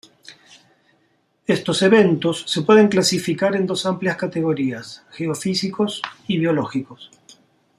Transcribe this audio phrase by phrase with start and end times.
[1.45, 7.11] Estos eventos se pueden clasificar en dos amplias categorías: geofísicos y biológicos.